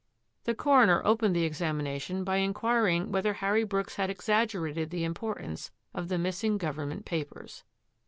The 0.45 0.55
coroner 0.55 1.03
opened 1.05 1.35
the 1.35 1.43
examination 1.43 2.23
by 2.23 2.37
in 2.37 2.55
quiring 2.55 3.11
whether 3.11 3.33
Harry 3.33 3.63
Brooks 3.63 3.97
had 3.97 4.09
exaggerated 4.09 4.89
the 4.89 5.03
importance 5.03 5.69
of 5.93 6.07
the 6.07 6.17
missing 6.17 6.57
government 6.57 7.05
papers. 7.05 7.63